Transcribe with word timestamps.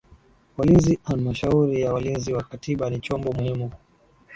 walinzi 0.57 0.99
Halmashauri 1.03 1.81
ya 1.81 1.93
Walinzi 1.93 2.33
wa 2.33 2.43
Katiba 2.43 2.89
ni 2.89 2.99
chombo 2.99 3.31
muhimu 3.31 3.71